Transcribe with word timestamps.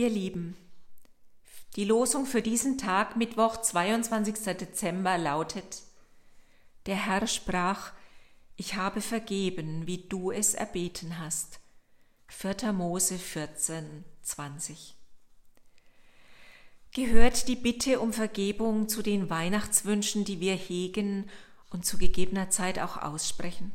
Ihr 0.00 0.08
Lieben, 0.08 0.56
die 1.76 1.84
Losung 1.84 2.24
für 2.24 2.40
diesen 2.40 2.78
Tag, 2.78 3.16
Mittwoch, 3.16 3.58
22. 3.58 4.56
Dezember, 4.56 5.18
lautet, 5.18 5.82
Der 6.86 6.96
Herr 6.96 7.26
sprach, 7.26 7.92
ich 8.56 8.76
habe 8.76 9.02
vergeben, 9.02 9.86
wie 9.86 9.98
du 10.08 10.30
es 10.30 10.54
erbeten 10.54 11.18
hast. 11.18 11.60
4. 12.28 12.72
Mose 12.72 13.18
14, 13.18 14.06
20. 14.22 14.94
Gehört 16.94 17.46
die 17.46 17.56
Bitte 17.56 18.00
um 18.00 18.14
Vergebung 18.14 18.88
zu 18.88 19.02
den 19.02 19.28
Weihnachtswünschen, 19.28 20.24
die 20.24 20.40
wir 20.40 20.54
hegen 20.54 21.28
und 21.68 21.84
zu 21.84 21.98
gegebener 21.98 22.48
Zeit 22.48 22.78
auch 22.78 22.96
aussprechen? 22.96 23.70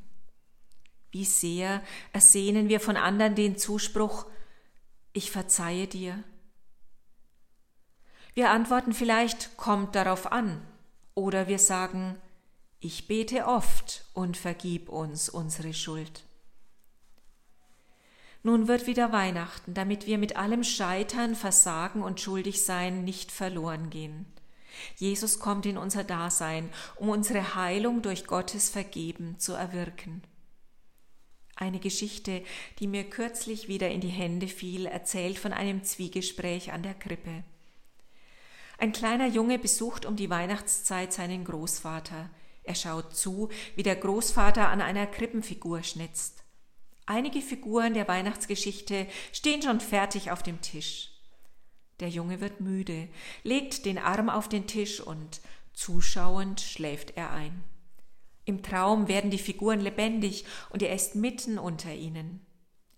Wie 1.11 1.25
sehr 1.25 1.83
ersehnen 2.13 2.67
wir 2.67 2.79
von 2.79 2.97
anderen 2.97 3.35
den 3.35 3.59
Zuspruch, 3.59 4.25
ich 5.15 5.31
verzeihe 5.31 5.87
dir. 5.87 6.23
Wir 8.33 8.49
antworten 8.49 8.93
vielleicht, 8.93 9.55
kommt 9.55 9.95
darauf 9.95 10.31
an, 10.31 10.61
oder 11.13 11.47
wir 11.47 11.57
sagen, 11.57 12.17
ich 12.81 13.07
bete 13.07 13.47
oft 13.47 14.05
und 14.13 14.35
vergib 14.35 14.89
uns 14.89 15.29
unsere 15.29 15.73
Schuld. 15.73 16.23
Nun 18.43 18.67
wird 18.67 18.87
wieder 18.87 19.13
Weihnachten, 19.13 19.73
damit 19.73 20.05
wir 20.05 20.17
mit 20.17 20.35
allem 20.35 20.65
Scheitern, 20.65 21.33
Versagen 21.33 22.03
und 22.03 22.19
Schuldigsein 22.19 23.05
nicht 23.05 23.31
verloren 23.31 23.89
gehen. 23.89 24.25
Jesus 24.97 25.39
kommt 25.39 25.65
in 25.65 25.77
unser 25.77 26.03
Dasein, 26.03 26.69
um 26.97 27.07
unsere 27.07 27.55
Heilung 27.55 28.01
durch 28.01 28.27
Gottes 28.27 28.69
Vergeben 28.69 29.39
zu 29.39 29.53
erwirken. 29.53 30.21
Eine 31.55 31.79
Geschichte, 31.79 32.43
die 32.79 32.87
mir 32.87 33.05
kürzlich 33.05 33.67
wieder 33.67 33.89
in 33.89 34.01
die 34.01 34.09
Hände 34.09 34.47
fiel, 34.47 34.85
erzählt 34.85 35.39
von 35.39 35.53
einem 35.53 35.83
Zwiegespräch 35.83 36.73
an 36.73 36.83
der 36.83 36.93
Krippe. 36.93 37.43
Ein 38.77 38.91
kleiner 38.91 39.27
Junge 39.27 39.57
besucht 39.57 40.05
um 40.05 40.17
die 40.17 40.29
Weihnachtszeit 40.29 41.13
seinen 41.13 41.45
Großvater. 41.45 42.29
Er 42.63 42.75
schaut 42.75 43.15
zu, 43.15 43.49
wie 43.75 43.83
der 43.83 43.95
Großvater 43.95 44.67
an 44.67 44.81
einer 44.81 45.07
Krippenfigur 45.07 45.83
schnitzt. 45.83 46.43
Einige 47.05 47.41
Figuren 47.41 47.93
der 47.93 48.07
Weihnachtsgeschichte 48.07 49.07
stehen 49.31 49.61
schon 49.61 49.79
fertig 49.79 50.31
auf 50.31 50.43
dem 50.43 50.59
Tisch. 50.61 51.11
Der 52.01 52.09
Junge 52.09 52.41
wird 52.41 52.59
müde, 52.59 53.07
legt 53.43 53.85
den 53.85 53.97
Arm 53.97 54.29
auf 54.29 54.49
den 54.49 54.67
Tisch 54.67 54.99
und 54.99 55.39
zuschauend 55.73 56.59
schläft 56.59 57.15
er 57.15 57.31
ein. 57.31 57.63
Im 58.45 58.61
Traum 58.61 59.07
werden 59.07 59.31
die 59.31 59.39
Figuren 59.39 59.79
lebendig 59.79 60.45
und 60.69 60.83
er 60.83 60.93
ist 60.93 61.15
mitten 61.15 61.57
unter 61.57 61.93
ihnen. 61.93 62.45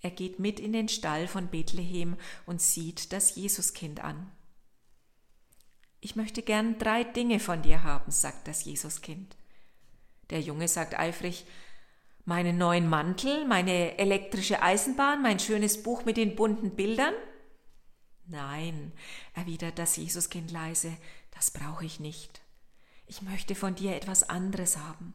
Er 0.02 0.12
geht 0.12 0.40
mit 0.40 0.60
in 0.60 0.74
den 0.74 0.90
Stall 0.90 1.28
von 1.28 1.48
Bethlehem 1.48 2.18
und 2.46 2.62
sieht 2.62 3.14
das 3.14 3.36
Jesuskind 3.36 4.04
an. 4.04 4.32
Ich 6.00 6.16
möchte 6.16 6.44
gern 6.44 6.78
drei 6.78 7.04
Dinge 7.04 7.40
von 7.40 7.62
dir 7.64 7.84
haben, 7.84 8.12
sagt 8.12 8.48
das 8.48 8.66
Jesuskind. 8.66 9.36
Der 10.30 10.42
Junge 10.42 10.68
sagt 10.68 11.00
eifrig, 11.00 11.46
meinen 12.26 12.58
neuen 12.58 12.88
Mantel, 12.88 13.46
meine 13.46 13.98
elektrische 13.98 14.62
Eisenbahn, 14.62 15.22
mein 15.22 15.40
schönes 15.40 15.82
Buch 15.82 16.06
mit 16.06 16.18
den 16.18 16.36
bunten 16.36 16.76
Bildern? 16.76 17.14
Nein, 18.26 18.92
erwidert 19.34 19.80
das 19.80 19.96
Jesuskind 19.96 20.52
leise, 20.52 20.96
das 21.32 21.52
brauche 21.52 21.86
ich 21.86 22.02
nicht. 22.02 22.42
Ich 23.06 23.22
möchte 23.22 23.56
von 23.56 23.76
dir 23.76 23.96
etwas 23.96 24.30
anderes 24.30 24.78
haben. 24.78 25.14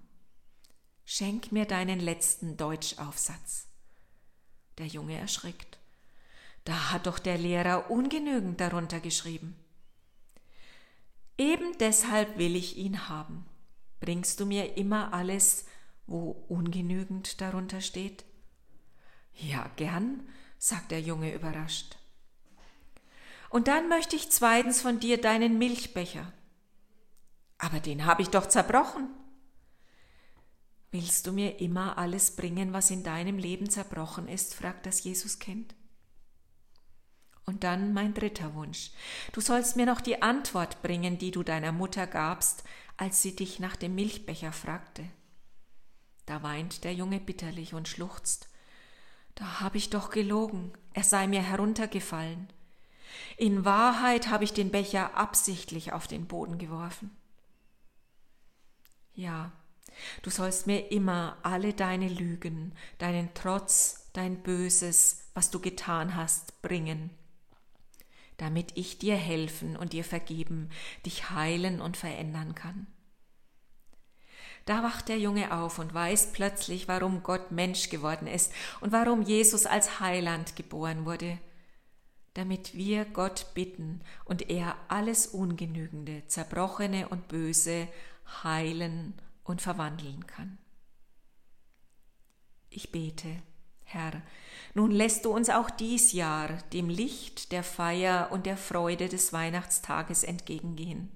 Schenk 1.05 1.53
mir 1.53 1.67
deinen 1.67 2.01
letzten 2.01 2.57
Deutschaufsatz. 2.57 3.67
Der 4.79 4.87
Junge 4.87 5.19
erschrickt. 5.19 5.79
Da 6.65 6.93
hat 6.93 7.07
doch 7.07 7.19
der 7.19 7.39
Lehrer 7.39 7.91
ungenügend 7.91 8.61
darunter 8.61 9.01
geschrieben. 9.01 9.57
Eben 11.37 11.77
deshalb 11.79 12.39
will 12.39 12.55
ich 12.55 12.77
ihn 12.77 13.09
haben. 13.09 13.47
Bringst 14.01 14.39
du 14.41 14.47
mir 14.47 14.77
immer 14.77 15.13
alles, 15.13 15.67
wo 16.07 16.31
ungenügend 16.49 17.41
darunter 17.41 17.81
steht? 17.81 18.25
Ja, 19.35 19.71
gern, 19.77 20.29
sagt 20.59 20.91
der 20.91 21.01
Junge 21.01 21.35
überrascht. 21.35 21.97
Und 23.51 23.69
dann 23.69 23.89
möchte 23.89 24.17
ich 24.17 24.31
zweitens 24.31 24.81
von 24.81 25.01
dir 25.01 25.21
deinen 25.21 25.59
Milchbecher. 25.59 26.33
Aber 27.59 27.81
den 27.81 28.07
habe 28.07 28.23
ich 28.23 28.29
doch 28.29 28.47
zerbrochen. 28.47 29.09
Willst 30.93 31.27
du 31.27 31.33
mir 31.33 31.59
immer 31.59 31.97
alles 31.97 32.37
bringen, 32.37 32.75
was 32.75 32.91
in 32.91 33.03
deinem 33.03 33.39
Leben 33.39 33.71
zerbrochen 33.71 34.29
ist? 34.29 34.55
fragt 34.55 34.85
das 34.85 35.03
Jesuskind. 35.05 35.75
Und 37.47 37.65
dann 37.65 37.95
mein 37.95 38.13
dritter 38.13 38.55
Wunsch. 38.55 38.91
Du 39.33 39.41
sollst 39.41 39.75
mir 39.75 39.87
noch 39.87 40.03
die 40.03 40.21
Antwort 40.21 40.83
bringen, 40.83 41.17
die 41.17 41.31
du 41.31 41.43
deiner 41.43 41.73
Mutter 41.73 42.07
gabst, 42.07 42.63
als 42.99 43.23
sie 43.23 43.35
dich 43.35 43.59
nach 43.59 43.75
dem 43.75 43.95
Milchbecher 43.95 44.53
fragte. 44.53 45.09
Da 46.27 46.43
weint 46.43 46.85
der 46.85 46.95
Junge 46.95 47.21
bitterlich 47.21 47.73
und 47.73 47.89
schluchzt. 47.89 48.51
Da 49.35 49.61
habe 49.61 49.79
ich 49.79 49.89
doch 49.89 50.11
gelogen, 50.11 50.73
er 50.93 51.05
sei 51.05 51.27
mir 51.27 51.43
heruntergefallen. 51.43 52.53
In 53.39 53.65
Wahrheit 53.65 54.29
habe 54.29 54.45
ich 54.45 54.53
den 54.53 54.71
Becher 54.71 55.17
absichtlich 55.17 55.93
auf 55.95 56.07
den 56.07 56.27
Boden 56.27 56.59
geworfen. 56.59 57.17
Ja, 59.15 59.53
Du 60.23 60.31
sollst 60.31 60.67
mir 60.67 60.91
immer 60.91 61.37
alle 61.43 61.75
deine 61.75 62.09
Lügen, 62.09 62.73
deinen 62.99 63.35
Trotz, 63.35 64.11
dein 64.13 64.43
Böses, 64.43 65.31
was 65.35 65.51
du 65.51 65.61
getan 65.61 66.17
hast, 66.17 66.61
bringen, 66.63 67.11
damit 68.37 68.73
ich 68.77 68.99
dir 68.99 69.17
helfen 69.17 69.77
und 69.77 69.93
dir 69.93 70.05
vergeben, 70.05 70.71
dich 71.07 71.31
heilen 71.31 71.81
und 71.81 71.97
verändern 71.97 72.55
kann. 72.55 72.87
Da 74.65 74.83
wacht 74.83 75.09
der 75.09 75.19
Junge 75.19 75.53
auf 75.57 75.79
und 75.79 75.93
weiß 75.93 76.33
plötzlich, 76.33 76.87
warum 76.87 77.23
Gott 77.23 77.51
Mensch 77.51 77.91
geworden 77.91 78.29
ist 78.29 78.53
und 78.81 78.93
warum 78.93 79.23
Jesus 79.23 79.67
als 79.67 79.99
Heiland 79.99 80.55
geboren 80.55 81.05
wurde, 81.05 81.39
damit 82.35 82.75
wir 82.75 83.05
Gott 83.05 83.47
bitten 83.55 84.03
und 84.25 84.51
er 84.51 84.77
alles 84.89 85.27
Ungenügende, 85.27 86.23
Zerbrochene 86.29 87.09
und 87.09 87.29
Böse 87.29 87.89
heilen 88.45 89.15
und 89.45 89.63
verwandeln 89.63 90.27
kann. 90.27 90.59
Ich 92.71 92.91
bete, 92.91 93.43
Herr, 93.85 94.23
nun 94.75 94.91
lässt 94.91 95.25
du 95.25 95.31
uns 95.31 95.51
auch 95.51 95.69
dies 95.69 96.13
Jahr 96.13 96.49
dem 96.73 96.89
Licht 96.89 97.53
der 97.53 97.63
Feier 97.63 98.31
und 98.33 98.47
der 98.47 98.57
Freude 98.57 99.09
des 99.09 99.33
Weihnachtstages 99.33 100.25
entgegengehen. 100.25 101.11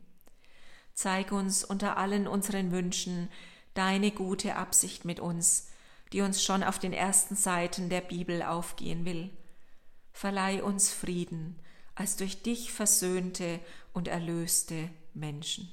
Zeig 0.92 1.32
uns 1.32 1.65
unter 1.65 1.97
allen 1.97 2.26
unseren 2.28 2.72
Wünschen 2.72 3.31
deine 3.75 4.10
gute 4.10 4.56
Absicht 4.56 5.04
mit 5.04 5.20
uns, 5.20 5.69
die 6.12 6.20
uns 6.20 6.42
schon 6.42 6.62
auf 6.62 6.78
den 6.78 6.92
ersten 6.92 7.36
Seiten 7.36 7.88
der 7.88 8.00
Bibel 8.00 8.42
aufgehen 8.42 9.04
will. 9.04 9.31
Verleih 10.12 10.62
uns 10.62 10.92
Frieden 10.92 11.59
als 11.94 12.16
durch 12.16 12.42
dich 12.42 12.72
versöhnte 12.72 13.59
und 13.92 14.06
erlöste 14.06 14.91
Menschen. 15.15 15.72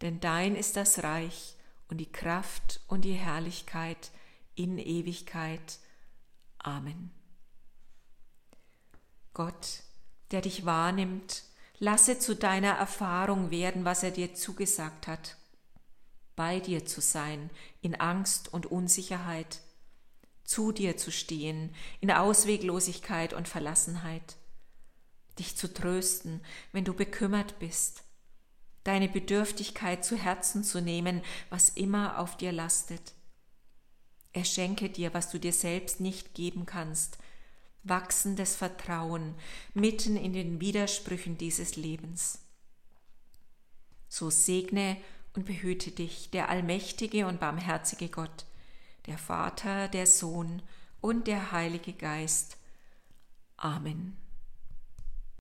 denn 0.00 0.20
dein 0.20 0.56
ist 0.56 0.76
das 0.76 1.02
Reich 1.02 1.54
und 1.88 1.98
die 1.98 2.10
Kraft 2.10 2.80
und 2.88 3.02
die 3.02 3.14
Herrlichkeit 3.14 4.10
in 4.54 4.78
Ewigkeit. 4.78 5.78
Amen. 6.58 7.10
Gott, 9.34 9.82
der 10.30 10.42
dich 10.42 10.64
wahrnimmt, 10.64 11.44
lasse 11.78 12.18
zu 12.18 12.36
deiner 12.36 12.72
Erfahrung 12.72 13.50
werden, 13.50 13.84
was 13.84 14.02
er 14.02 14.10
dir 14.10 14.34
zugesagt 14.34 15.06
hat, 15.06 15.36
bei 16.36 16.60
dir 16.60 16.84
zu 16.86 17.00
sein 17.00 17.50
in 17.80 17.94
Angst 17.94 18.52
und 18.52 18.66
Unsicherheit, 18.66 19.60
zu 20.44 20.72
dir 20.72 20.96
zu 20.96 21.10
stehen 21.10 21.74
in 22.00 22.10
Ausweglosigkeit 22.10 23.32
und 23.32 23.48
Verlassenheit, 23.48 24.36
dich 25.38 25.56
zu 25.56 25.72
trösten, 25.72 26.42
wenn 26.72 26.84
du 26.84 26.92
bekümmert 26.92 27.58
bist, 27.58 28.02
deine 28.84 29.08
Bedürftigkeit 29.08 30.04
zu 30.04 30.16
Herzen 30.16 30.64
zu 30.64 30.80
nehmen, 30.80 31.22
was 31.48 31.70
immer 31.70 32.18
auf 32.18 32.36
dir 32.36 32.52
lastet. 32.52 33.12
Er 34.32 34.44
schenke 34.44 34.88
dir, 34.88 35.12
was 35.12 35.30
du 35.30 35.38
dir 35.38 35.52
selbst 35.52 36.00
nicht 36.00 36.34
geben 36.34 36.66
kannst, 36.66 37.18
wachsendes 37.82 38.56
Vertrauen 38.56 39.34
mitten 39.74 40.16
in 40.16 40.32
den 40.32 40.60
Widersprüchen 40.60 41.38
dieses 41.38 41.76
Lebens. 41.76 42.40
So 44.08 44.30
segne 44.30 44.96
und 45.34 45.46
behüte 45.46 45.90
dich 45.90 46.30
der 46.30 46.48
allmächtige 46.48 47.26
und 47.26 47.40
barmherzige 47.40 48.08
Gott, 48.08 48.44
der 49.06 49.18
Vater, 49.18 49.88
der 49.88 50.06
Sohn 50.06 50.62
und 51.00 51.26
der 51.26 51.52
Heilige 51.52 51.92
Geist. 51.92 52.56
Amen. 53.56 54.19